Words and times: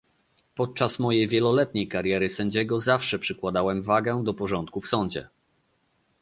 Podczas 0.55 0.99
mojej 0.99 1.27
wieloletniej 1.27 1.87
kariery 1.87 2.29
sędziego 2.29 2.79
zawsze 2.79 3.19
przykładałam 3.19 3.81
wagę 3.81 4.23
do 4.23 4.33
porządku 4.33 4.81
w 4.81 4.87
sądzie 4.87 5.27